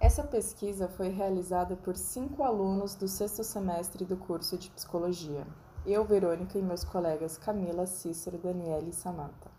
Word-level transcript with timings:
Essa 0.00 0.24
pesquisa 0.24 0.88
foi 0.88 1.08
realizada 1.08 1.76
por 1.76 1.94
cinco 1.94 2.42
alunos 2.42 2.94
do 2.94 3.06
sexto 3.06 3.44
semestre 3.44 4.04
do 4.04 4.16
curso 4.16 4.56
de 4.56 4.70
Psicologia. 4.70 5.46
Eu, 5.84 6.04
Verônica 6.04 6.58
e 6.58 6.62
meus 6.62 6.82
colegas 6.82 7.36
Camila, 7.36 7.86
Cícero, 7.86 8.38
Daniela 8.38 8.88
e 8.88 8.92
Samantha. 8.92 9.50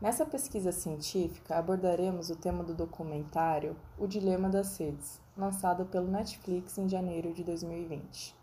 Nessa 0.00 0.26
pesquisa 0.26 0.70
científica, 0.70 1.56
abordaremos 1.56 2.28
o 2.28 2.36
tema 2.36 2.62
do 2.62 2.74
documentário 2.74 3.74
O 3.98 4.06
Dilema 4.06 4.50
das 4.50 4.76
Redes, 4.76 5.18
lançado 5.34 5.86
pelo 5.86 6.10
Netflix 6.10 6.76
em 6.76 6.88
janeiro 6.88 7.32
de 7.32 7.42
2020. 7.42 8.36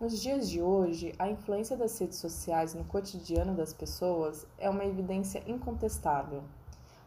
Nos 0.00 0.20
dias 0.20 0.48
de 0.48 0.60
hoje, 0.60 1.14
a 1.18 1.28
influência 1.28 1.76
das 1.76 1.96
redes 1.98 2.18
sociais 2.18 2.74
no 2.74 2.84
cotidiano 2.84 3.54
das 3.54 3.72
pessoas 3.72 4.44
é 4.58 4.68
uma 4.68 4.84
evidência 4.84 5.42
incontestável. 5.46 6.42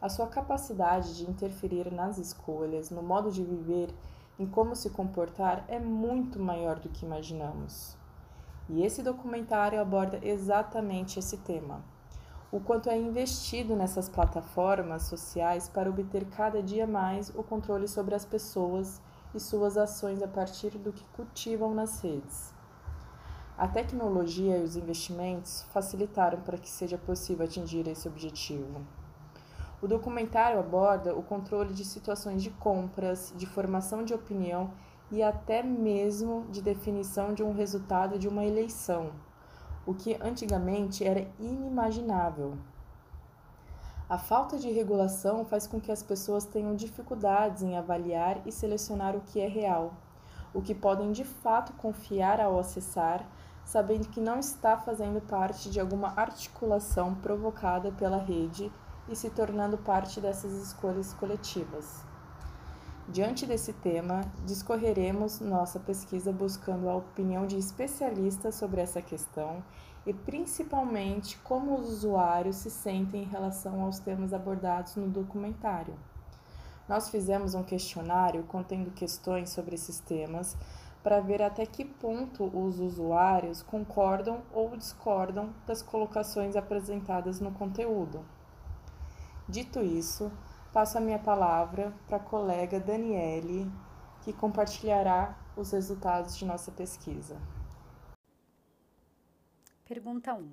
A 0.04 0.10
sua 0.10 0.28
capacidade 0.28 1.16
de 1.16 1.24
interferir 1.24 1.90
nas 1.90 2.18
escolhas, 2.18 2.90
no 2.90 3.02
modo 3.02 3.32
de 3.32 3.42
viver, 3.42 3.90
em 4.38 4.46
como 4.46 4.76
se 4.76 4.90
comportar 4.90 5.64
é 5.70 5.80
muito 5.80 6.38
maior 6.38 6.78
do 6.78 6.90
que 6.90 7.06
imaginamos. 7.06 7.96
E 8.68 8.84
esse 8.84 9.02
documentário 9.02 9.80
aborda 9.80 10.20
exatamente 10.22 11.20
esse 11.20 11.38
tema 11.38 11.82
o 12.54 12.60
quanto 12.60 12.88
é 12.88 12.96
investido 12.96 13.76
nessas 13.76 14.08
plataformas 14.08 15.04
sociais 15.04 15.68
para 15.68 15.90
obter 15.90 16.24
cada 16.26 16.62
dia 16.62 16.86
mais 16.86 17.30
o 17.34 17.42
controle 17.42 17.88
sobre 17.88 18.14
as 18.14 18.24
pessoas 18.26 19.02
e 19.34 19.40
suas 19.40 19.76
ações 19.76 20.22
a 20.22 20.28
partir 20.28 20.70
do 20.78 20.94
que 20.94 21.04
cultivam 21.16 21.74
nas 21.74 22.00
redes. 22.02 22.54
A 23.58 23.68
tecnologia 23.68 24.60
e 24.60 24.64
os 24.64 24.76
investimentos 24.76 25.64
facilitaram 25.74 26.42
para 26.42 26.60
que 26.60 26.70
seja 26.70 26.96
possível 26.96 27.44
atingir 27.44 27.88
esse 27.88 28.08
objetivo. 28.08 28.86
O 29.84 29.88
documentário 29.88 30.60
aborda 30.60 31.14
o 31.14 31.22
controle 31.22 31.76
de 31.76 31.84
situações 31.84 32.42
de 32.42 32.50
compras, 32.50 33.32
de 33.36 33.46
formação 33.46 34.04
de 34.04 34.16
opinião 34.16 34.72
e 35.12 35.22
até 35.22 35.62
mesmo 35.62 36.48
de 36.50 36.62
definição 36.62 37.36
de 37.36 37.44
um 37.44 37.54
resultado 37.54 38.18
de 38.18 38.28
uma 38.28 38.44
eleição 38.44 39.12
o 39.86 39.94
que 39.94 40.18
antigamente 40.22 41.04
era 41.04 41.28
inimaginável. 41.38 42.58
A 44.10 44.18
falta 44.18 44.58
de 44.58 44.72
regulação 44.72 45.44
faz 45.44 45.68
com 45.68 45.80
que 45.80 45.92
as 45.92 46.02
pessoas 46.04 46.46
tenham 46.46 46.76
dificuldades 46.76 47.64
em 47.64 47.78
avaliar 47.78 48.42
e 48.46 48.52
selecionar 48.52 49.16
o 49.16 49.22
que 49.22 49.42
é 49.42 49.48
real, 49.48 49.94
o 50.54 50.62
que 50.62 50.74
podem 50.74 51.12
de 51.12 51.24
fato 51.24 51.74
confiar 51.74 52.40
ao 52.40 52.58
acessar, 52.58 53.28
sabendo 53.66 54.08
que 54.08 54.22
não 54.22 54.40
está 54.40 54.78
fazendo 54.78 55.20
parte 55.22 55.70
de 55.70 55.80
alguma 55.80 56.14
articulação 56.16 57.16
provocada 57.16 57.92
pela 57.92 58.18
rede 58.18 58.72
e 59.10 59.16
se 59.16 59.30
tornando 59.30 59.78
parte 59.78 60.22
dessas 60.22 60.52
escolhas 60.54 61.14
coletivas. 61.14 62.04
Diante 63.08 63.46
desse 63.46 63.74
tema, 63.74 64.22
discorreremos 64.46 65.42
nossa 65.42 65.78
pesquisa 65.80 66.32
buscando 66.32 66.90
a 66.90 66.96
opinião 66.96 67.46
de 67.46 67.58
especialistas 67.58 68.56
sobre 68.56 68.80
essa 68.80 69.02
questão 69.02 69.62
e 70.06 70.14
principalmente 70.14 71.38
como 71.40 71.76
os 71.76 71.90
usuários 71.90 72.58
se 72.58 72.70
sentem 72.70 73.24
em 73.24 73.28
relação 73.28 73.82
aos 73.82 74.00
temas 74.00 74.34
abordados 74.34 74.96
no 74.96 75.10
documentário. 75.10 75.94
Nós 76.88 77.10
fizemos 77.10 77.56
um 77.56 77.64
questionário 77.64 78.44
contendo 78.44 78.92
questões 78.92 79.50
sobre 79.50 79.76
esses 79.76 80.00
temas 80.00 80.56
para 81.02 81.20
ver 81.20 81.42
até 81.42 81.66
que 81.66 81.84
ponto 81.84 82.46
os 82.58 82.80
usuários 82.80 83.62
concordam 83.62 84.42
ou 84.54 84.78
discordam 84.78 85.50
das 85.68 85.82
colocações 85.82 86.56
apresentadas 86.56 87.42
no 87.42 87.52
conteúdo. 87.52 88.24
Dito 89.48 89.82
isso, 89.82 90.32
passo 90.72 90.98
a 90.98 91.02
minha 91.02 91.20
palavra 91.20 91.94
para 92.08 92.16
a 92.16 92.20
colega 92.20 92.80
Daniele, 92.80 93.70
que 94.22 94.32
compartilhará 94.32 95.38
os 95.58 95.72
resultados 95.72 96.38
de 96.38 96.46
nossa 96.46 96.72
pesquisa. 96.72 97.38
Pergunta 99.86 100.34
1. 100.34 100.50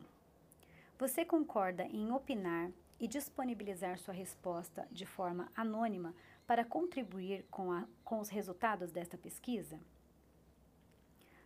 Você 0.99 1.25
concorda 1.25 1.85
em 1.85 2.11
opinar 2.11 2.71
e 2.99 3.07
disponibilizar 3.07 3.97
sua 3.97 4.13
resposta 4.13 4.87
de 4.91 5.07
forma 5.07 5.51
anônima 5.55 6.13
para 6.45 6.65
contribuir 6.65 7.47
com, 7.49 7.71
a, 7.71 7.87
com 8.05 8.19
os 8.19 8.29
resultados 8.29 8.91
desta 8.91 9.17
pesquisa? 9.17 9.79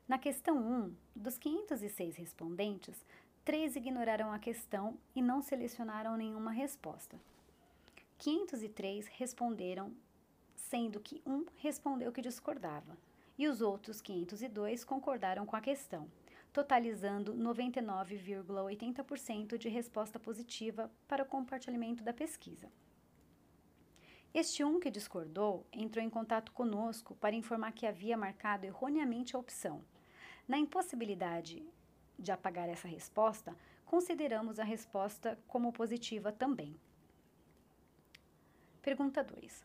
Na 0.09 0.19
questão 0.19 0.57
1, 0.57 0.95
dos 1.15 1.37
506 1.37 2.17
respondentes, 2.17 3.05
três 3.45 3.77
ignoraram 3.77 4.33
a 4.33 4.39
questão 4.39 4.99
e 5.15 5.21
não 5.21 5.43
selecionaram 5.43 6.17
nenhuma 6.17 6.51
resposta. 6.51 7.21
503 8.25 9.07
responderam, 9.09 9.93
sendo 10.57 10.99
que 10.99 11.21
um 11.27 11.45
respondeu 11.57 12.11
que 12.11 12.23
discordava, 12.23 12.97
e 13.37 13.47
os 13.47 13.61
outros 13.61 14.01
502 14.01 14.83
concordaram 14.83 15.45
com 15.45 15.55
a 15.55 15.61
questão, 15.61 16.11
totalizando 16.51 17.35
99,80% 17.35 19.59
de 19.59 19.69
resposta 19.69 20.19
positiva 20.19 20.91
para 21.07 21.23
o 21.23 21.27
compartilhamento 21.27 22.03
da 22.03 22.15
pesquisa. 22.15 22.73
Este 24.33 24.65
um 24.65 24.81
que 24.81 24.91
discordou 24.91 25.67
entrou 25.71 26.03
em 26.03 26.09
contato 26.09 26.51
conosco 26.53 27.15
para 27.17 27.37
informar 27.37 27.73
que 27.73 27.87
havia 27.87 28.17
marcado 28.17 28.65
erroneamente 28.65 29.37
a 29.37 29.39
opção. 29.39 29.85
Na 30.49 30.56
impossibilidade 30.56 31.62
de 32.19 32.33
apagar 32.33 32.71
essa 32.71 32.89
resposta, 32.89 33.55
consideramos 33.85 34.59
a 34.59 34.65
resposta 34.65 35.39
como 35.47 35.75
positiva 35.75 36.33
também. 36.33 36.75
Pergunta 38.84 39.25
2. 39.25 39.65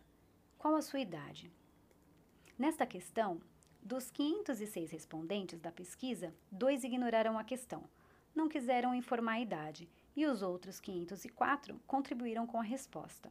Qual 0.57 0.75
a 0.77 0.81
sua 0.81 1.01
idade? 1.01 1.51
Nesta 2.57 2.85
questão, 2.85 3.41
dos 3.83 4.09
506 4.09 4.91
respondentes 4.91 5.59
da 5.59 5.73
pesquisa, 5.73 6.33
dois 6.49 6.85
ignoraram 6.85 7.37
a 7.37 7.43
questão, 7.43 7.83
não 8.33 8.47
quiseram 8.47 8.95
informar 8.95 9.33
a 9.33 9.41
idade, 9.41 9.89
e 10.15 10.25
os 10.25 10.41
outros 10.41 10.79
504 10.79 11.77
contribuíram 11.85 12.47
com 12.47 12.61
a 12.61 12.63
resposta. 12.63 13.29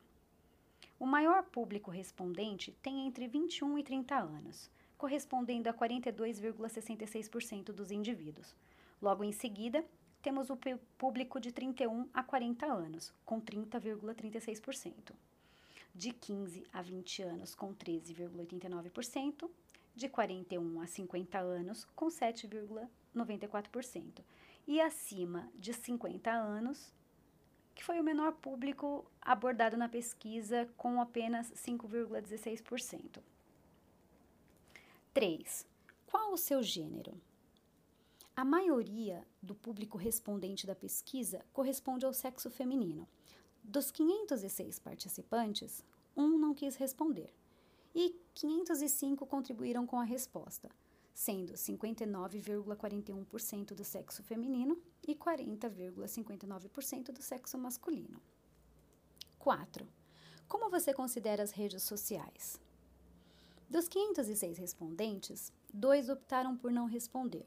O 1.01 1.07
maior 1.07 1.43
público 1.45 1.91
respondente 1.91 2.77
tem 2.83 3.07
entre 3.07 3.27
21 3.27 3.79
e 3.79 3.83
30 3.83 4.15
anos, 4.15 4.71
correspondendo 4.99 5.71
a 5.71 5.73
42,66% 5.73 7.73
dos 7.73 7.91
indivíduos. 7.91 8.55
Logo 9.01 9.25
em 9.25 9.33
seguida, 9.33 9.83
temos 10.21 10.51
o 10.51 10.59
público 10.99 11.41
de 11.41 11.51
31 11.51 12.11
a 12.13 12.23
40 12.23 12.67
anos, 12.67 13.11
com 13.25 13.41
30,36% 13.41 15.15
de 15.99 16.13
15 16.13 16.65
a 16.73 16.81
20 16.81 17.23
anos 17.23 17.55
com 17.57 17.75
13,89%, 17.75 19.51
de 19.97 20.09
41 20.09 20.81
a 20.81 20.87
50 20.87 21.41
anos 21.41 21.85
com 21.97 22.07
7,94% 22.07 24.23
e 24.65 24.81
acima 24.81 25.51
de 25.57 25.75
50 25.75 26.31
anos, 26.31 26.95
que 27.75 27.83
foi 27.83 27.99
o 27.99 28.05
menor 28.05 28.35
público 28.35 29.11
abordado 29.21 29.77
na 29.77 29.89
pesquisa 29.89 30.69
com 30.77 31.01
apenas 31.01 31.51
5,16%. 31.51 33.21
3. 35.13 35.67
Qual 36.07 36.33
o 36.33 36.39
seu 36.39 36.63
gênero? 36.63 37.21
A 38.37 38.45
maioria 38.45 39.27
do 39.43 39.53
público 39.53 39.99
respondente 39.99 40.65
da 40.65 40.77
pesquisa 40.77 41.45
corresponde 41.53 42.07
ao 42.07 42.13
sexo 42.13 42.49
feminino, 42.49 43.09
dos 43.69 43.91
506 43.91 44.79
participantes, 44.79 45.85
um 46.17 46.39
não 46.39 46.55
quis 46.55 46.77
responder 46.77 47.31
e 47.95 48.19
505 48.33 49.27
contribuíram 49.27 49.87
com 49.87 50.01
a 50.01 50.05
resposta, 50.05 50.71
sendo 51.13 51.53
59,41% 51.53 53.75
do 53.75 53.85
sexo 53.85 54.23
feminino 54.23 54.81
e 55.07 55.15
40,59% 55.15 57.13
do 57.13 57.21
sexo 57.21 57.59
masculino. 57.59 58.19
4. 59.39 59.87
Como 60.49 60.71
você 60.71 60.95
considera 60.95 61.43
as 61.43 61.51
redes 61.51 61.83
sociais? 61.83 62.59
Dos 63.69 63.87
506 63.87 64.57
respondentes, 64.57 65.53
dois 65.71 66.09
optaram 66.09 66.57
por 66.57 66.73
não 66.73 66.87
responder 66.87 67.45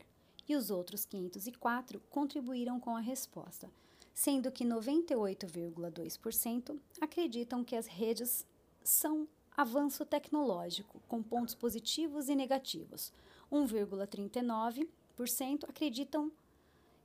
e 0.52 0.56
os 0.56 0.70
outros 0.70 1.04
504 1.06 2.00
contribuíram 2.10 2.80
com 2.80 2.96
a 2.96 3.00
resposta, 3.00 3.72
sendo 4.14 4.52
que 4.52 4.64
98,2% 4.66 6.80
acreditam 7.00 7.64
que 7.64 7.76
as 7.76 7.88
redes 7.88 8.46
são 8.84 9.28
avanço 9.56 10.04
tecnológico, 10.06 11.02
com 11.08 11.24
pontos 11.24 11.56
positivos 11.56 12.28
e 12.28 12.36
negativos. 12.36 13.14
1,39% 13.52 15.70
acreditam 15.70 16.30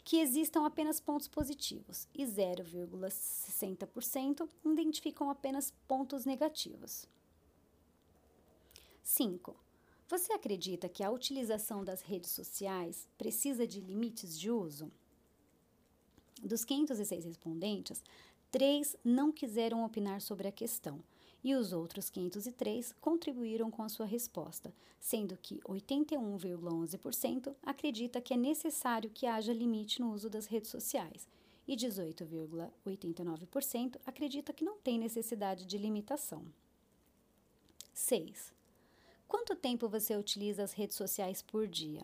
que 0.04 0.18
existam 0.18 0.66
apenas 0.66 1.00
pontos 1.00 1.28
positivos 1.28 2.08
e 2.14 2.24
0,60% 2.24 4.48
identificam 4.64 5.30
apenas 5.30 5.72
pontos 5.86 6.24
negativos. 6.24 7.06
5. 9.02 9.65
Você 10.08 10.32
acredita 10.32 10.88
que 10.88 11.02
a 11.02 11.10
utilização 11.10 11.84
das 11.84 12.00
redes 12.00 12.30
sociais 12.30 13.08
precisa 13.18 13.66
de 13.66 13.80
limites 13.80 14.38
de 14.38 14.48
uso? 14.50 14.90
Dos 16.40 16.64
506 16.64 17.24
respondentes, 17.24 18.04
três 18.50 18.96
não 19.04 19.32
quiseram 19.32 19.84
opinar 19.84 20.20
sobre 20.20 20.46
a 20.46 20.52
questão 20.52 21.02
e 21.42 21.54
os 21.54 21.72
outros 21.72 22.08
503 22.08 22.94
contribuíram 23.00 23.68
com 23.70 23.82
a 23.82 23.88
sua 23.88 24.06
resposta, 24.06 24.72
sendo 25.00 25.36
que 25.36 25.58
81,11% 25.60 27.54
acredita 27.62 28.20
que 28.20 28.34
é 28.34 28.36
necessário 28.36 29.10
que 29.10 29.26
haja 29.26 29.52
limite 29.52 30.00
no 30.00 30.12
uso 30.12 30.30
das 30.30 30.46
redes 30.46 30.70
sociais 30.70 31.26
e 31.66 31.74
18,89% 31.76 33.98
acredita 34.06 34.52
que 34.52 34.64
não 34.64 34.78
tem 34.78 34.96
necessidade 34.98 35.66
de 35.66 35.76
limitação. 35.76 36.44
6. 37.92 38.55
Quanto 39.28 39.56
tempo 39.56 39.88
você 39.88 40.16
utiliza 40.16 40.62
as 40.62 40.72
redes 40.72 40.96
sociais 40.96 41.42
por 41.42 41.66
dia? 41.66 42.02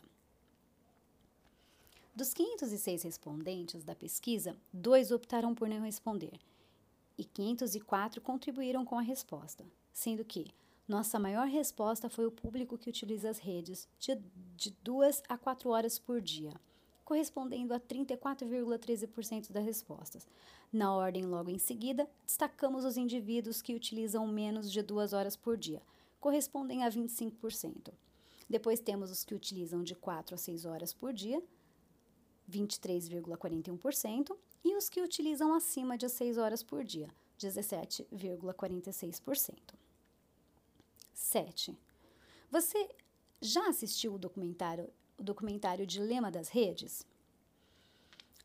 Dos 2.15 2.35
506 2.35 3.03
respondentes 3.03 3.85
da 3.85 3.95
pesquisa, 3.95 4.57
dois 4.73 5.11
optaram 5.11 5.55
por 5.55 5.69
não 5.69 5.81
responder 5.81 6.39
e 7.17 7.25
504 7.25 8.21
contribuíram 8.21 8.85
com 8.85 8.99
a 8.99 9.03
resposta, 9.03 9.65
sendo 9.93 10.25
que 10.25 10.53
nossa 10.89 11.19
maior 11.19 11.47
resposta 11.47 12.09
foi 12.09 12.27
o 12.27 12.31
público 12.31 12.77
que 12.77 12.91
utiliza 12.91 13.31
as 13.31 13.39
redes 13.39 13.89
de, 13.99 14.19
de 14.57 14.71
2 14.83 15.23
a 15.29 15.39
4 15.39 15.71
horas 15.71 15.99
por 15.99 16.21
dia, 16.21 16.53
correspondendo 17.05 17.73
a 17.73 17.81
34,13% 17.81 19.53
das 19.53 19.65
respostas. 19.65 20.27
Na 20.73 20.95
ordem 20.95 21.25
logo 21.25 21.51
em 21.51 21.59
seguida, 21.59 22.09
destacamos 22.27 22.85
os 22.85 22.97
indivíduos 22.97 23.63
que 23.63 23.75
utilizam 23.75 24.27
menos 24.27 24.71
de 24.71 24.83
2 24.83 25.13
horas 25.13 25.37
por 25.37 25.57
dia, 25.57 25.83
correspondem 26.23 26.83
a 26.85 26.89
25%. 26.89 27.93
Depois 28.49 28.81
temos 28.81 29.11
os 29.11 29.23
que 29.25 29.35
utilizam 29.35 29.83
de 29.83 29.97
4 29.97 30.37
a 30.37 30.39
6 30.39 30.65
horas 30.65 30.95
por 30.95 31.13
dia, 31.13 31.43
23,41%, 32.49 34.39
e 34.65 34.77
os 34.77 34.89
que 34.89 35.03
utilizam 35.03 35.53
acima 35.53 35.99
de 35.99 36.09
6 36.09 36.39
horas 36.39 36.63
por 36.63 36.85
dia, 36.85 37.09
17,46%. 37.41 39.75
7. 41.13 41.77
Você 42.51 42.89
já 43.41 43.69
assistiu 43.69 44.15
o 44.15 44.19
documentário, 44.19 44.89
o 45.19 45.25
documentário 45.25 45.85
Dilema 45.85 46.31
das 46.31 46.49
Redes? 46.49 47.05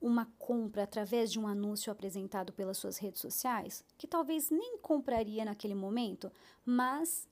uma 0.00 0.26
compra 0.38 0.84
através 0.84 1.32
de 1.32 1.40
um 1.40 1.46
anúncio 1.46 1.90
apresentado 1.90 2.52
pelas 2.52 2.76
suas 2.76 2.98
redes 2.98 3.20
sociais, 3.20 3.82
que 3.96 4.06
talvez 4.06 4.50
nem 4.50 4.76
compraria 4.78 5.42
naquele 5.44 5.74
momento, 5.74 6.30
mas 6.64 7.28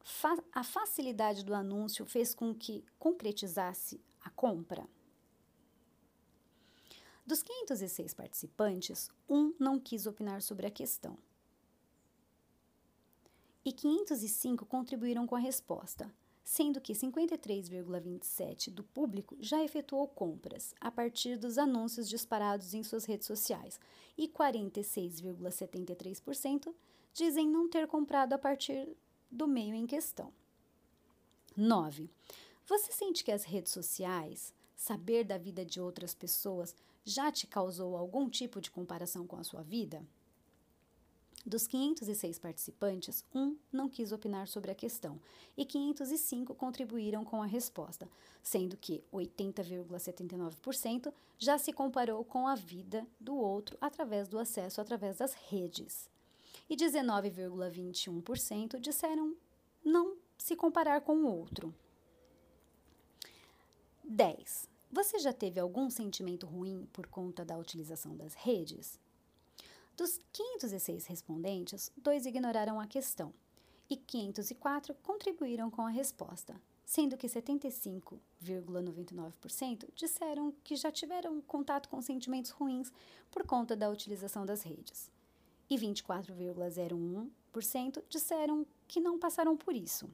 fa 0.00 0.38
a 0.52 0.62
facilidade 0.62 1.44
do 1.44 1.54
anúncio 1.54 2.04
fez 2.04 2.34
com 2.34 2.54
que 2.54 2.84
concretizasse 2.98 3.98
a 4.24 4.30
compra? 4.30 4.86
Dos 7.24 7.42
506 7.42 8.14
participantes, 8.14 9.10
um 9.28 9.54
não 9.58 9.78
quis 9.78 10.06
opinar 10.06 10.42
sobre 10.42 10.66
a 10.66 10.70
questão 10.70 11.16
e 13.64 13.72
505 13.72 14.66
contribuíram 14.66 15.24
com 15.26 15.34
a 15.36 15.38
resposta, 15.38 16.12
sendo 16.42 16.80
que 16.80 16.92
53,27% 16.92 18.70
do 18.70 18.82
público 18.82 19.36
já 19.38 19.62
efetuou 19.62 20.08
compras 20.08 20.74
a 20.80 20.90
partir 20.90 21.38
dos 21.38 21.58
anúncios 21.58 22.08
disparados 22.08 22.74
em 22.74 22.82
suas 22.82 23.04
redes 23.04 23.28
sociais 23.28 23.78
e 24.18 24.26
46,73% 24.28 26.74
dizem 27.14 27.48
não 27.48 27.68
ter 27.68 27.86
comprado 27.86 28.32
a 28.32 28.38
partir 28.38 28.88
do 29.30 29.46
meio 29.46 29.74
em 29.74 29.86
questão. 29.86 30.32
9. 31.56 32.10
Você 32.66 32.90
sente 32.92 33.22
que 33.22 33.30
as 33.30 33.44
redes 33.44 33.70
sociais, 33.72 34.52
saber 34.74 35.22
da 35.24 35.38
vida 35.38 35.64
de 35.64 35.80
outras 35.80 36.12
pessoas, 36.14 36.74
já 37.04 37.32
te 37.32 37.46
causou 37.46 37.96
algum 37.96 38.28
tipo 38.28 38.60
de 38.60 38.70
comparação 38.70 39.26
com 39.26 39.36
a 39.36 39.44
sua 39.44 39.62
vida? 39.62 40.02
Dos 41.44 41.66
506 41.66 42.38
participantes, 42.38 43.24
um 43.34 43.56
não 43.72 43.88
quis 43.88 44.12
opinar 44.12 44.46
sobre 44.46 44.70
a 44.70 44.76
questão 44.76 45.18
e 45.56 45.64
505 45.64 46.54
contribuíram 46.54 47.24
com 47.24 47.42
a 47.42 47.46
resposta, 47.46 48.08
sendo 48.40 48.76
que 48.76 49.02
80,79% 49.12 51.12
já 51.36 51.58
se 51.58 51.72
comparou 51.72 52.24
com 52.24 52.46
a 52.46 52.54
vida 52.54 53.04
do 53.18 53.34
outro 53.34 53.76
através 53.80 54.28
do 54.28 54.38
acesso 54.38 54.80
através 54.80 55.16
das 55.16 55.34
redes. 55.34 56.08
E 56.70 56.76
19,21% 56.76 58.78
disseram 58.78 59.34
não 59.84 60.16
se 60.38 60.54
comparar 60.54 61.00
com 61.00 61.24
o 61.24 61.26
outro. 61.26 61.74
10. 64.04 64.70
Você 64.92 65.18
já 65.18 65.32
teve 65.32 65.58
algum 65.58 65.88
sentimento 65.88 66.46
ruim 66.46 66.86
por 66.92 67.06
conta 67.06 67.46
da 67.46 67.56
utilização 67.56 68.14
das 68.14 68.34
redes? 68.34 69.00
Dos 69.96 70.20
506 70.30 71.06
respondentes, 71.06 71.90
dois 71.96 72.26
ignoraram 72.26 72.78
a 72.78 72.86
questão 72.86 73.32
e 73.88 73.96
504 73.96 74.94
contribuíram 74.96 75.70
com 75.70 75.80
a 75.80 75.88
resposta, 75.88 76.60
sendo 76.84 77.16
que 77.16 77.26
75,99% 77.26 79.88
disseram 79.94 80.52
que 80.62 80.76
já 80.76 80.92
tiveram 80.92 81.40
contato 81.40 81.88
com 81.88 82.02
sentimentos 82.02 82.50
ruins 82.50 82.92
por 83.30 83.46
conta 83.46 83.74
da 83.74 83.88
utilização 83.88 84.44
das 84.44 84.60
redes, 84.60 85.10
e 85.70 85.76
24,01% 85.76 88.04
disseram 88.10 88.66
que 88.86 89.00
não 89.00 89.18
passaram 89.18 89.56
por 89.56 89.74
isso. 89.74 90.10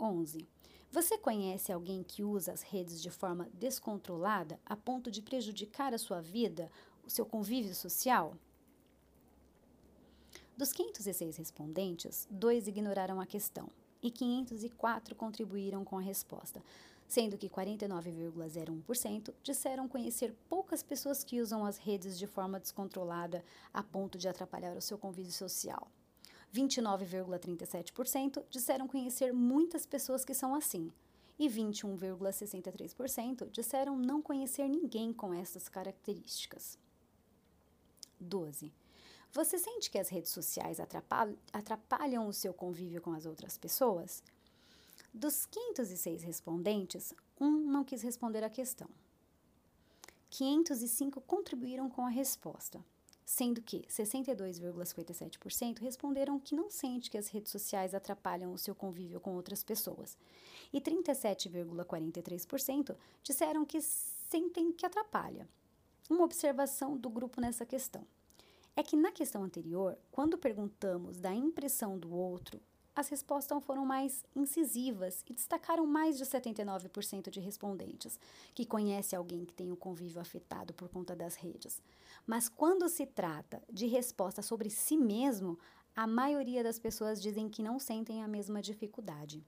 11. 0.00 0.48
Você 0.92 1.16
conhece 1.16 1.70
alguém 1.70 2.02
que 2.02 2.24
usa 2.24 2.52
as 2.52 2.62
redes 2.62 3.00
de 3.00 3.10
forma 3.10 3.48
descontrolada 3.54 4.58
a 4.66 4.76
ponto 4.76 5.08
de 5.08 5.22
prejudicar 5.22 5.94
a 5.94 5.98
sua 5.98 6.20
vida 6.20 6.68
o 7.06 7.10
seu 7.10 7.24
convívio 7.24 7.76
social? 7.76 8.36
Dos 10.56 10.72
506 10.72 11.36
respondentes, 11.36 12.26
dois 12.28 12.66
ignoraram 12.66 13.20
a 13.20 13.26
questão 13.26 13.68
e 14.02 14.10
504 14.10 15.14
contribuíram 15.14 15.84
com 15.84 15.96
a 15.96 16.02
resposta, 16.02 16.60
sendo 17.06 17.38
que 17.38 17.48
49,01% 17.48 19.32
disseram 19.44 19.86
conhecer 19.86 20.34
poucas 20.48 20.82
pessoas 20.82 21.22
que 21.22 21.40
usam 21.40 21.64
as 21.64 21.78
redes 21.78 22.18
de 22.18 22.26
forma 22.26 22.58
descontrolada 22.58 23.44
a 23.72 23.80
ponto 23.80 24.18
de 24.18 24.28
atrapalhar 24.28 24.76
o 24.76 24.82
seu 24.82 24.98
convívio 24.98 25.32
social. 25.32 25.86
29,37% 26.54 28.44
disseram 28.50 28.88
conhecer 28.88 29.32
muitas 29.32 29.86
pessoas 29.86 30.24
que 30.24 30.34
são 30.34 30.54
assim, 30.54 30.92
e 31.38 31.48
21,63% 31.48 33.48
disseram 33.50 33.96
não 33.96 34.20
conhecer 34.20 34.68
ninguém 34.68 35.12
com 35.12 35.32
essas 35.32 35.68
características. 35.68 36.76
12. 38.20 38.72
Você 39.32 39.58
sente 39.58 39.90
que 39.90 39.98
as 39.98 40.08
redes 40.08 40.32
sociais 40.32 40.78
atrapalham, 41.52 42.26
o 42.26 42.32
seu 42.32 42.52
convívio 42.52 43.00
com 43.00 43.12
as 43.12 43.24
outras 43.24 43.56
pessoas? 43.56 44.24
Dos 45.14 45.46
506 45.46 46.22
respondentes, 46.22 47.14
um 47.40 47.50
não 47.50 47.84
quis 47.84 48.02
responder 48.02 48.44
à 48.44 48.50
questão. 48.50 48.88
505 50.28 51.20
contribuíram 51.22 51.88
com 51.88 52.04
a 52.04 52.10
resposta, 52.10 52.84
sendo 53.30 53.62
que 53.62 53.82
62,57% 53.82 55.78
responderam 55.78 56.40
que 56.40 56.52
não 56.52 56.68
sente 56.68 57.08
que 57.08 57.16
as 57.16 57.28
redes 57.28 57.52
sociais 57.52 57.94
atrapalham 57.94 58.52
o 58.52 58.58
seu 58.58 58.74
convívio 58.74 59.20
com 59.20 59.36
outras 59.36 59.62
pessoas, 59.62 60.18
e 60.72 60.80
37,43% 60.80 62.96
disseram 63.22 63.64
que 63.64 63.80
sentem 63.80 64.72
que 64.72 64.84
atrapalha 64.84 65.48
uma 66.10 66.24
observação 66.24 66.96
do 66.96 67.08
grupo 67.08 67.40
nessa 67.40 67.64
questão. 67.64 68.04
É 68.74 68.82
que 68.82 68.96
na 68.96 69.12
questão 69.12 69.44
anterior, 69.44 69.96
quando 70.10 70.36
perguntamos 70.36 71.20
da 71.20 71.32
impressão 71.32 71.96
do 71.96 72.12
outro, 72.12 72.60
as 72.94 73.08
respostas 73.08 73.64
foram 73.64 73.86
mais 73.86 74.24
incisivas 74.34 75.24
e 75.28 75.32
destacaram 75.32 75.86
mais 75.86 76.18
de 76.18 76.24
79% 76.24 77.30
de 77.30 77.40
respondentes 77.40 78.18
que 78.54 78.66
conhece 78.66 79.14
alguém 79.14 79.44
que 79.44 79.54
tem 79.54 79.70
o 79.70 79.76
convívio 79.76 80.20
afetado 80.20 80.74
por 80.74 80.88
conta 80.88 81.14
das 81.14 81.36
redes. 81.36 81.80
Mas 82.26 82.48
quando 82.48 82.88
se 82.88 83.06
trata 83.06 83.62
de 83.72 83.86
resposta 83.86 84.42
sobre 84.42 84.70
si 84.70 84.96
mesmo, 84.96 85.58
a 85.94 86.06
maioria 86.06 86.62
das 86.62 86.78
pessoas 86.78 87.20
dizem 87.20 87.48
que 87.48 87.62
não 87.62 87.78
sentem 87.78 88.22
a 88.22 88.28
mesma 88.28 88.60
dificuldade. 88.60 89.44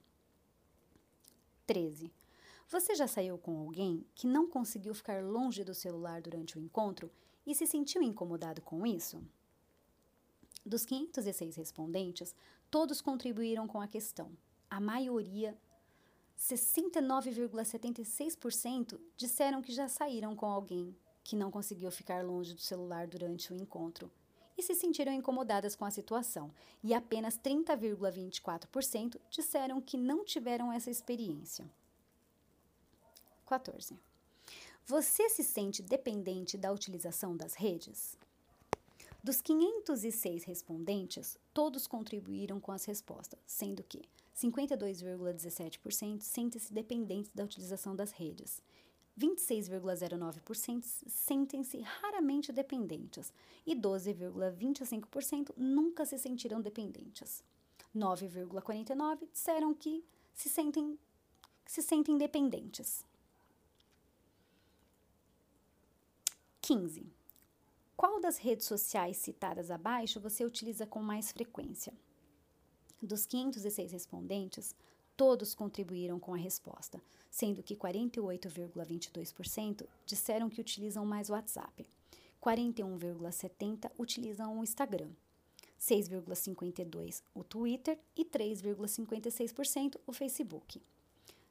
13. 1.67 2.13
Você 2.69 2.95
já 2.95 3.07
saiu 3.07 3.37
com 3.37 3.59
alguém 3.59 4.05
que 4.15 4.27
não 4.27 4.49
conseguiu 4.49 4.95
ficar 4.95 5.23
longe 5.23 5.63
do 5.63 5.75
celular 5.75 6.23
durante 6.23 6.57
o 6.57 6.61
encontro 6.61 7.11
e 7.47 7.55
se 7.55 7.67
sentiu 7.67 8.03
incomodado 8.03 8.63
com 8.63 8.87
isso? 8.87 9.23
Dos 10.65 10.85
506 10.85 11.57
respondentes, 11.57 12.37
todos 12.71 13.01
contribuíram 13.01 13.67
com 13.67 13.81
a 13.81 13.89
questão. 13.89 14.31
A 14.71 14.79
maioria 14.81 15.59
69,76% 16.39 19.01
disseram 19.17 19.61
que 19.61 19.73
já 19.73 19.89
saíram 19.89 20.37
com 20.37 20.47
alguém 20.47 20.95
que 21.25 21.37
não 21.37 21.51
conseguiu 21.51 21.91
ficar 21.91 22.25
longe 22.25 22.55
do 22.55 22.61
celular 22.61 23.07
durante 23.07 23.53
o 23.53 23.57
encontro 23.57 24.11
e 24.57 24.63
se 24.63 24.75
sentiram 24.75 25.13
incomodadas 25.13 25.75
com 25.75 25.85
a 25.85 25.91
situação, 25.91 26.53
e 26.83 26.93
apenas 26.93 27.39
30,24% 27.39 29.19
disseram 29.31 29.81
que 29.81 29.97
não 29.97 30.25
tiveram 30.25 30.73
essa 30.73 30.91
experiência. 30.91 31.69
14. 33.47 33.99
Você 34.85 35.29
se 35.29 35.43
sente 35.43 35.83
dependente 35.83 36.59
da 36.59 36.73
utilização 36.73 37.37
das 37.37 37.55
redes? 37.55 38.19
Dos 39.23 39.41
506 39.41 40.43
respondentes, 40.43 41.39
todos 41.55 41.87
contribuíram 41.87 42.59
com 42.59 42.73
as 42.73 42.85
respostas, 42.85 43.39
sendo 43.47 43.85
que 43.85 44.03
52,17% 44.35 46.21
sentem-se 46.21 46.73
dependentes 46.73 47.31
da 47.33 47.45
utilização 47.45 47.95
das 47.95 48.11
redes, 48.11 48.61
26,09% 49.17 50.83
sentem-se 51.07 51.81
raramente 51.83 52.51
dependentes 52.51 53.33
e 53.65 53.77
12,25% 53.77 55.53
nunca 55.57 56.05
se 56.05 56.19
sentiram 56.19 56.61
dependentes. 56.61 57.45
9,49% 57.95 59.29
disseram 59.33 59.73
que 59.73 60.03
se 60.35 60.49
sentem, 60.49 60.99
se 61.65 61.81
sentem 61.81 62.19
dependentes. 62.19 63.05
15. 66.63 67.22
Qual 68.03 68.19
das 68.19 68.35
redes 68.37 68.67
sociais 68.67 69.17
citadas 69.19 69.71
abaixo 69.71 70.19
você 70.19 70.45
utiliza 70.45 70.85
com 70.85 71.01
mais 71.01 71.31
frequência? 71.31 71.95
Dos 73.01 73.25
506 73.27 73.93
respondentes, 73.93 74.75
todos 75.17 75.55
contribuíram 75.55 76.19
com 76.19 76.35
a 76.35 76.37
resposta, 76.37 77.01
sendo 77.31 77.63
que 77.63 77.77
48,22% 77.77 79.87
disseram 80.05 80.51
que 80.51 80.61
utilizam 80.61 81.07
mais 81.07 81.31
o 81.31 81.35
WhatsApp, 81.35 81.89
41,70% 82.43 83.93
utilizam 83.97 84.59
o 84.59 84.65
Instagram, 84.65 85.13
6,52% 85.79 87.23
o 87.33 87.45
Twitter 87.45 87.97
e 88.17 88.25
3,56% 88.25 90.01
o 90.05 90.13
Facebook. 90.13 90.83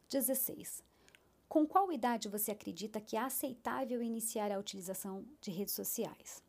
16. 0.09 0.83
Com 1.51 1.67
qual 1.67 1.91
idade 1.91 2.29
você 2.29 2.51
acredita 2.51 3.01
que 3.01 3.17
é 3.17 3.19
aceitável 3.19 4.01
iniciar 4.01 4.53
a 4.53 4.57
utilização 4.57 5.25
de 5.41 5.51
redes 5.51 5.73
sociais? 5.73 6.41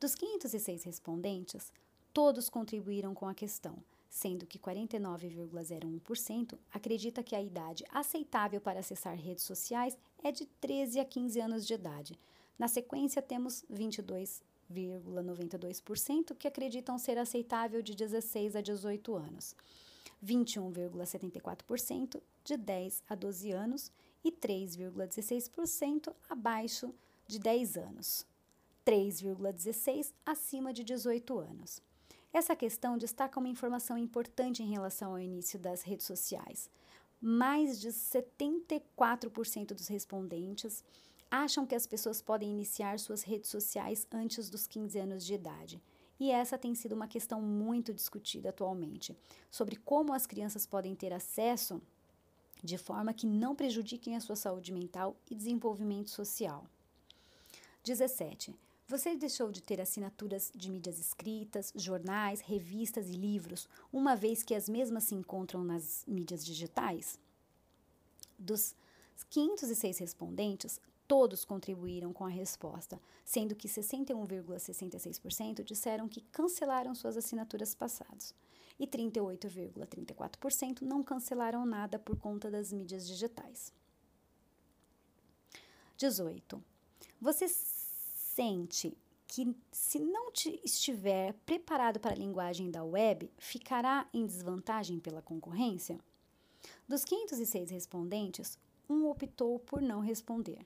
Dos 0.00 0.14
506 0.14 0.84
respondentes, 0.84 1.70
todos 2.14 2.48
contribuíram 2.48 3.14
com 3.14 3.28
a 3.28 3.34
questão, 3.34 3.76
sendo 4.08 4.46
que 4.46 4.58
49,01% 4.58 6.58
acredita 6.72 7.22
que 7.22 7.36
a 7.36 7.42
idade 7.42 7.84
aceitável 7.90 8.62
para 8.62 8.80
acessar 8.80 9.14
redes 9.14 9.44
sociais 9.44 9.98
é 10.24 10.32
de 10.32 10.46
13 10.46 10.98
a 10.98 11.04
15 11.04 11.38
anos 11.38 11.66
de 11.66 11.74
idade. 11.74 12.18
Na 12.58 12.66
sequência, 12.66 13.20
temos 13.20 13.62
22,92% 13.70 16.34
que 16.34 16.48
acreditam 16.48 16.96
ser 16.96 17.18
aceitável 17.18 17.82
de 17.82 17.94
16 17.94 18.56
a 18.56 18.62
18 18.62 19.14
anos. 19.14 19.54
21,74% 20.24 22.22
de 22.48 22.56
10 22.56 23.02
a 23.06 23.14
12 23.14 23.52
anos 23.52 23.92
e 24.24 24.32
3,16% 24.32 26.14
abaixo 26.30 26.94
de 27.26 27.38
10 27.38 27.76
anos, 27.76 28.26
3,16% 28.86 30.12
acima 30.24 30.72
de 30.72 30.82
18 30.82 31.38
anos. 31.38 31.82
Essa 32.32 32.56
questão 32.56 32.96
destaca 32.96 33.38
uma 33.38 33.48
informação 33.50 33.98
importante 33.98 34.62
em 34.62 34.70
relação 34.70 35.12
ao 35.12 35.20
início 35.20 35.58
das 35.58 35.82
redes 35.82 36.06
sociais. 36.06 36.70
Mais 37.20 37.78
de 37.78 37.88
74% 37.88 39.74
dos 39.74 39.88
respondentes 39.88 40.82
acham 41.30 41.66
que 41.66 41.74
as 41.74 41.86
pessoas 41.86 42.22
podem 42.22 42.50
iniciar 42.50 42.98
suas 42.98 43.22
redes 43.22 43.50
sociais 43.50 44.06
antes 44.10 44.48
dos 44.48 44.66
15 44.66 44.98
anos 44.98 45.26
de 45.26 45.34
idade. 45.34 45.82
E 46.18 46.30
essa 46.30 46.56
tem 46.56 46.74
sido 46.74 46.94
uma 46.94 47.06
questão 47.06 47.42
muito 47.42 47.92
discutida 47.92 48.48
atualmente, 48.48 49.14
sobre 49.50 49.76
como 49.76 50.14
as 50.14 50.26
crianças 50.26 50.66
podem 50.66 50.94
ter 50.94 51.12
acesso 51.12 51.80
de 52.62 52.78
forma 52.78 53.14
que 53.14 53.26
não 53.26 53.54
prejudiquem 53.54 54.16
a 54.16 54.20
sua 54.20 54.36
saúde 54.36 54.72
mental 54.72 55.16
e 55.30 55.34
desenvolvimento 55.34 56.10
social. 56.10 56.66
17. 57.84 58.54
Você 58.86 59.16
deixou 59.16 59.52
de 59.52 59.62
ter 59.62 59.80
assinaturas 59.80 60.50
de 60.54 60.70
mídias 60.70 60.98
escritas, 60.98 61.72
jornais, 61.76 62.40
revistas 62.40 63.08
e 63.08 63.12
livros, 63.12 63.68
uma 63.92 64.16
vez 64.16 64.42
que 64.42 64.54
as 64.54 64.68
mesmas 64.68 65.04
se 65.04 65.14
encontram 65.14 65.62
nas 65.62 66.04
mídias 66.06 66.44
digitais? 66.44 67.18
Dos 68.38 68.74
506 69.30 69.98
respondentes, 69.98 70.80
Todos 71.08 71.42
contribuíram 71.42 72.12
com 72.12 72.26
a 72.26 72.28
resposta, 72.28 73.00
sendo 73.24 73.54
que 73.56 73.66
61,66% 73.66 75.64
disseram 75.64 76.06
que 76.06 76.20
cancelaram 76.20 76.94
suas 76.94 77.16
assinaturas 77.16 77.74
passadas 77.74 78.34
e 78.78 78.86
38,34% 78.86 80.82
não 80.82 81.02
cancelaram 81.02 81.66
nada 81.66 81.98
por 81.98 82.16
conta 82.16 82.50
das 82.50 82.72
mídias 82.72 83.06
digitais. 83.06 83.72
18. 85.96 86.62
Você 87.20 87.48
sente 87.48 88.96
que, 89.26 89.54
se 89.72 89.98
não 89.98 90.30
estiver 90.64 91.34
preparado 91.44 91.98
para 91.98 92.12
a 92.12 92.18
linguagem 92.18 92.70
da 92.70 92.84
web, 92.84 93.30
ficará 93.36 94.08
em 94.14 94.24
desvantagem 94.24 95.00
pela 95.00 95.20
concorrência? 95.20 95.98
Dos 96.86 97.04
506 97.04 97.70
respondentes, 97.70 98.58
um 98.88 99.06
optou 99.06 99.58
por 99.58 99.82
não 99.82 100.00
responder 100.00 100.64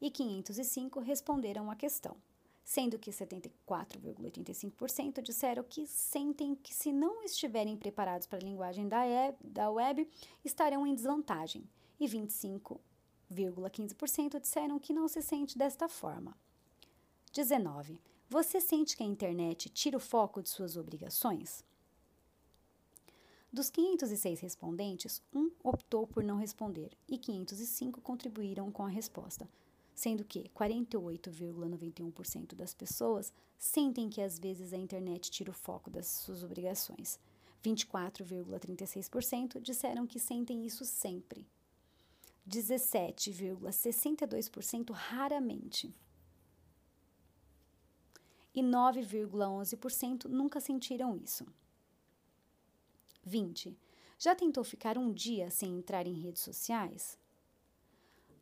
e 0.00 0.10
505 0.10 1.00
responderam 1.00 1.70
à 1.70 1.76
questão, 1.76 2.16
sendo 2.64 2.98
que 2.98 3.10
74,85% 3.10 5.20
disseram 5.20 5.62
que 5.62 5.86
sentem 5.86 6.54
que, 6.54 6.72
se 6.74 6.90
não 6.90 7.22
estiverem 7.22 7.76
preparados 7.76 8.26
para 8.26 8.38
a 8.38 8.42
linguagem 8.42 8.88
da, 8.88 9.06
e, 9.06 9.34
da 9.44 9.70
web, 9.70 10.08
estarão 10.42 10.86
em 10.86 10.94
desvantagem, 10.94 11.68
e 12.00 12.06
25,15% 12.06 14.40
disseram 14.40 14.78
que 14.78 14.94
não 14.94 15.06
se 15.06 15.20
sente 15.20 15.58
desta 15.58 15.86
forma. 15.88 16.34
19. 17.32 18.00
Você 18.30 18.58
sente 18.60 18.96
que 18.96 19.02
a 19.02 19.06
internet 19.06 19.68
tira 19.68 19.98
o 19.98 20.00
foco 20.00 20.42
de 20.42 20.48
suas 20.48 20.76
obrigações? 20.76 21.64
Dos 23.52 23.68
506 23.70 24.40
respondentes, 24.40 25.22
um 25.32 25.50
optou 25.62 26.04
por 26.06 26.24
não 26.24 26.38
responder 26.38 26.96
e 27.06 27.18
505 27.18 28.00
contribuíram 28.00 28.72
com 28.72 28.84
a 28.84 28.88
resposta, 28.88 29.46
sendo 29.94 30.24
que 30.24 30.48
48,91% 30.50 32.54
das 32.54 32.74
pessoas 32.74 33.32
sentem 33.58 34.10
que 34.10 34.20
às 34.20 34.38
vezes 34.38 34.72
a 34.72 34.76
internet 34.76 35.30
tira 35.30 35.50
o 35.50 35.54
foco 35.54 35.88
das 35.88 36.06
suas 36.06 36.42
obrigações. 36.42 37.18
24,36% 37.62 39.60
disseram 39.60 40.06
que 40.06 40.18
sentem 40.18 40.66
isso 40.66 40.84
sempre. 40.84 41.46
17,62% 42.48 44.92
raramente. 44.92 45.94
E 48.54 48.62
9,11% 48.62 50.26
nunca 50.26 50.60
sentiram 50.60 51.16
isso. 51.16 51.46
20. 53.24 53.74
Já 54.18 54.34
tentou 54.34 54.62
ficar 54.62 54.98
um 54.98 55.10
dia 55.12 55.50
sem 55.50 55.78
entrar 55.78 56.06
em 56.06 56.20
redes 56.20 56.42
sociais? 56.42 57.18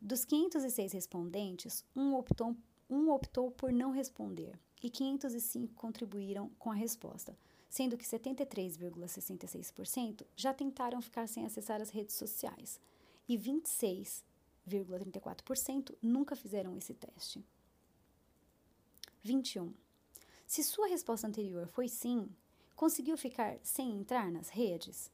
Dos 0.05 0.25
506 0.25 0.91
respondentes, 0.91 1.85
um 1.95 2.15
optou, 2.15 2.57
um 2.89 3.09
optou 3.09 3.49
por 3.49 3.71
não 3.71 3.91
responder 3.91 4.59
e 4.83 4.89
505 4.89 5.73
contribuíram 5.75 6.49
com 6.59 6.71
a 6.71 6.75
resposta, 6.75 7.37
sendo 7.69 7.97
que 7.97 8.03
73,66% 8.03 10.25
já 10.35 10.53
tentaram 10.53 11.01
ficar 11.01 11.29
sem 11.29 11.45
acessar 11.45 11.81
as 11.81 11.89
redes 11.89 12.15
sociais 12.15 12.81
e 13.29 13.37
26,34% 13.37 15.95
nunca 16.01 16.35
fizeram 16.35 16.75
esse 16.75 16.93
teste. 16.93 17.41
21. 19.21 19.73
Se 20.45 20.65
sua 20.65 20.87
resposta 20.87 21.27
anterior 21.27 21.69
foi 21.69 21.87
sim, 21.87 22.29
conseguiu 22.75 23.15
ficar 23.15 23.57
sem 23.63 23.93
entrar 23.93 24.29
nas 24.29 24.49
redes? 24.49 25.09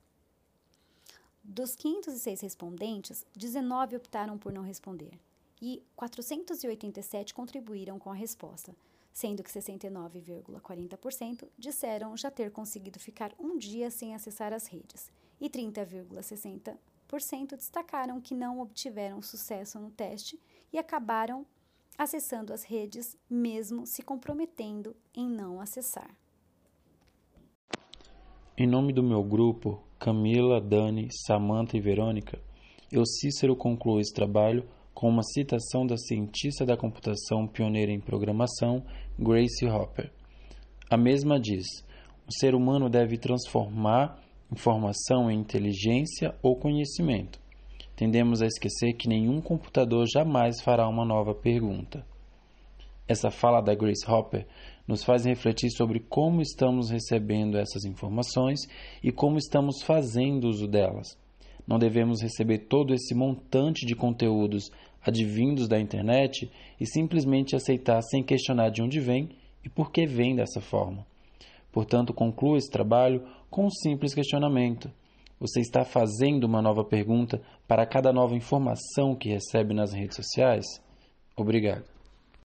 Dos 1.43 1.75
506 1.75 2.41
respondentes, 2.41 3.25
19 3.35 3.95
optaram 3.95 4.37
por 4.37 4.51
não 4.51 4.61
responder 4.61 5.19
e 5.61 5.83
487 5.95 7.33
contribuíram 7.33 7.97
com 7.99 8.09
a 8.09 8.15
resposta, 8.15 8.75
sendo 9.11 9.43
que 9.43 9.49
69,40% 9.49 11.47
disseram 11.57 12.15
já 12.15 12.31
ter 12.31 12.49
conseguido 12.51 12.97
ficar 12.99 13.33
um 13.39 13.57
dia 13.57 13.91
sem 13.91 14.15
acessar 14.15 14.53
as 14.53 14.67
redes 14.67 15.11
e 15.39 15.49
30,60% 15.49 17.55
destacaram 17.55 18.19
que 18.21 18.35
não 18.35 18.59
obtiveram 18.59 19.21
sucesso 19.21 19.79
no 19.79 19.91
teste 19.91 20.39
e 20.71 20.77
acabaram 20.77 21.45
acessando 21.97 22.53
as 22.53 22.63
redes, 22.63 23.17
mesmo 23.29 23.85
se 23.85 24.01
comprometendo 24.01 24.95
em 25.13 25.27
não 25.27 25.59
acessar. 25.59 26.15
Em 28.57 28.65
nome 28.67 28.93
do 28.93 29.03
meu 29.03 29.21
grupo, 29.23 29.83
Camila, 29.99 30.61
Dani, 30.61 31.09
Samantha 31.11 31.75
e 31.75 31.81
Verônica, 31.81 32.39
eu 32.89 33.05
Cícero 33.05 33.53
concluo 33.53 33.99
esse 33.99 34.13
trabalho 34.13 34.63
com 34.93 35.09
uma 35.09 35.21
citação 35.23 35.85
da 35.85 35.97
cientista 35.97 36.65
da 36.65 36.77
computação 36.77 37.45
pioneira 37.45 37.91
em 37.91 37.99
programação, 37.99 38.81
Grace 39.19 39.65
Hopper. 39.67 40.09
A 40.89 40.95
mesma 40.95 41.37
diz: 41.37 41.65
o 42.25 42.33
ser 42.33 42.55
humano 42.55 42.89
deve 42.89 43.17
transformar 43.17 44.17
informação 44.51 45.29
em 45.29 45.37
inteligência 45.37 46.33
ou 46.41 46.55
conhecimento. 46.55 47.39
Tendemos 47.95 48.41
a 48.41 48.47
esquecer 48.47 48.93
que 48.93 49.09
nenhum 49.09 49.41
computador 49.41 50.07
jamais 50.07 50.61
fará 50.61 50.87
uma 50.87 51.03
nova 51.03 51.35
pergunta. 51.35 52.05
Essa 53.09 53.31
fala 53.31 53.59
da 53.59 53.73
Grace 53.73 54.07
Hopper 54.07 54.45
nos 54.87 55.03
faz 55.03 55.25
refletir 55.25 55.71
sobre 55.71 55.99
como 55.99 56.43
estamos 56.43 56.91
recebendo 56.91 57.57
essas 57.57 57.83
informações 57.83 58.59
e 59.03 59.11
como 59.11 59.39
estamos 59.39 59.81
fazendo 59.81 60.47
uso 60.47 60.67
delas. 60.67 61.17
Não 61.67 61.79
devemos 61.79 62.21
receber 62.21 62.67
todo 62.67 62.93
esse 62.93 63.15
montante 63.15 63.83
de 63.83 63.95
conteúdos 63.95 64.69
advindos 65.01 65.67
da 65.67 65.79
internet 65.79 66.51
e 66.79 66.85
simplesmente 66.85 67.55
aceitar 67.55 67.99
sem 68.03 68.23
questionar 68.23 68.69
de 68.69 68.83
onde 68.83 68.99
vem 68.99 69.29
e 69.65 69.69
por 69.69 69.91
que 69.91 70.05
vem 70.05 70.35
dessa 70.35 70.61
forma. 70.61 71.03
Portanto, 71.71 72.13
conclua 72.13 72.59
esse 72.59 72.69
trabalho 72.69 73.25
com 73.49 73.65
um 73.65 73.71
simples 73.71 74.13
questionamento. 74.13 74.91
Você 75.39 75.61
está 75.61 75.83
fazendo 75.83 76.43
uma 76.43 76.61
nova 76.61 76.83
pergunta 76.83 77.41
para 77.67 77.87
cada 77.87 78.13
nova 78.13 78.35
informação 78.35 79.15
que 79.15 79.29
recebe 79.29 79.73
nas 79.73 79.93
redes 79.93 80.15
sociais? 80.15 80.65
Obrigado. 81.35 81.98